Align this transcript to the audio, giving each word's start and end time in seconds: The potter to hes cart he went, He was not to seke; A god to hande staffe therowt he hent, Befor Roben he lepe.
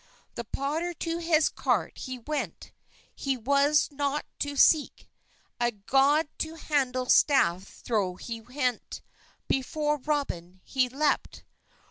The 0.33 0.43
potter 0.45 0.95
to 0.95 1.19
hes 1.19 1.47
cart 1.47 1.95
he 1.99 2.17
went, 2.17 2.71
He 3.13 3.37
was 3.37 3.87
not 3.91 4.25
to 4.39 4.53
seke; 4.57 5.07
A 5.59 5.69
god 5.73 6.27
to 6.39 6.55
hande 6.55 7.07
staffe 7.11 7.83
therowt 7.83 8.21
he 8.21 8.41
hent, 8.51 9.03
Befor 9.47 9.99
Roben 9.99 10.59
he 10.63 10.89
lepe. 10.89 11.43